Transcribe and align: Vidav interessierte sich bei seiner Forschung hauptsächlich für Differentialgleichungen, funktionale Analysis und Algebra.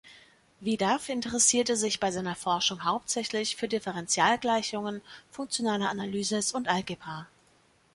Vidav 0.61 1.09
interessierte 1.09 1.75
sich 1.77 1.99
bei 1.99 2.09
seiner 2.09 2.33
Forschung 2.33 2.83
hauptsächlich 2.85 3.55
für 3.55 3.67
Differentialgleichungen, 3.67 5.03
funktionale 5.29 5.89
Analysis 5.89 6.53
und 6.53 6.67
Algebra. 6.67 7.27